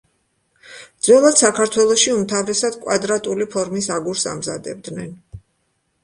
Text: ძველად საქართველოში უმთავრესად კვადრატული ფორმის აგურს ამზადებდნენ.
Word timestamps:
ძველად 1.07 1.35
საქართველოში 1.41 2.13
უმთავრესად 2.15 2.77
კვადრატული 2.85 3.47
ფორმის 3.57 3.89
აგურს 3.97 4.23
ამზადებდნენ. 4.33 5.13